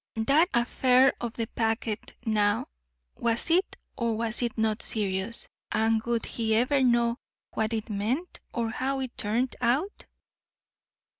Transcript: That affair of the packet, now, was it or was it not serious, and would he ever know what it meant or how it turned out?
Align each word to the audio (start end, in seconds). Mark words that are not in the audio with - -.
That 0.15 0.49
affair 0.51 1.13
of 1.21 1.33
the 1.33 1.45
packet, 1.45 2.15
now, 2.25 2.65
was 3.17 3.51
it 3.51 3.77
or 3.95 4.17
was 4.17 4.41
it 4.41 4.57
not 4.57 4.81
serious, 4.81 5.47
and 5.71 6.01
would 6.05 6.25
he 6.25 6.55
ever 6.55 6.81
know 6.81 7.19
what 7.53 7.71
it 7.71 7.87
meant 7.87 8.39
or 8.51 8.71
how 8.71 8.99
it 9.01 9.15
turned 9.15 9.55
out? 9.61 10.05